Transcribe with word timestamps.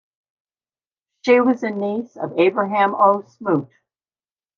She 1.21 1.39
was 1.41 1.61
a 1.61 1.69
niece 1.69 2.17
of 2.17 2.39
Abraham 2.39 2.95
O. 2.95 3.21
Smoot. 3.37 3.69